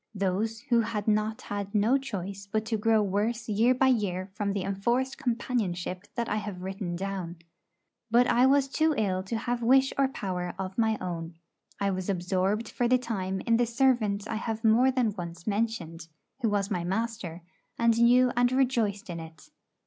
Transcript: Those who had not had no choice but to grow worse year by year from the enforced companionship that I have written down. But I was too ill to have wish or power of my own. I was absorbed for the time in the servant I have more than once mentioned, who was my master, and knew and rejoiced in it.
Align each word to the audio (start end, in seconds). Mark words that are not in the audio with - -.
Those 0.15 0.61
who 0.61 0.79
had 0.81 1.07
not 1.07 1.43
had 1.43 1.75
no 1.75 1.95
choice 1.95 2.47
but 2.51 2.65
to 2.65 2.75
grow 2.75 3.03
worse 3.03 3.47
year 3.47 3.75
by 3.75 3.89
year 3.89 4.31
from 4.33 4.53
the 4.53 4.63
enforced 4.63 5.19
companionship 5.19 6.07
that 6.15 6.27
I 6.27 6.37
have 6.37 6.63
written 6.63 6.95
down. 6.95 7.35
But 8.09 8.25
I 8.25 8.47
was 8.47 8.67
too 8.67 8.95
ill 8.97 9.21
to 9.21 9.37
have 9.37 9.61
wish 9.61 9.93
or 9.99 10.07
power 10.07 10.55
of 10.57 10.75
my 10.75 10.97
own. 10.99 11.35
I 11.79 11.91
was 11.91 12.09
absorbed 12.09 12.67
for 12.67 12.87
the 12.87 12.97
time 12.97 13.41
in 13.41 13.57
the 13.57 13.67
servant 13.67 14.27
I 14.27 14.37
have 14.37 14.63
more 14.63 14.89
than 14.89 15.13
once 15.15 15.45
mentioned, 15.45 16.07
who 16.39 16.49
was 16.49 16.71
my 16.71 16.83
master, 16.83 17.43
and 17.77 17.95
knew 18.01 18.31
and 18.35 18.51
rejoiced 18.51 19.07
in 19.07 19.19
it. 19.19 19.51